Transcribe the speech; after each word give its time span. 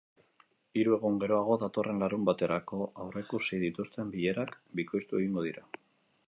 Hiru 0.79 0.93
egun 0.95 1.19
geroago, 1.23 1.57
datorren 1.63 2.01
larunbaterako 2.03 2.79
aurrikusi 3.05 3.61
dituzten 3.65 4.11
bilerak 4.17 4.57
bikoiztu 4.81 5.21
egingo 5.23 5.47
dira. 5.51 5.69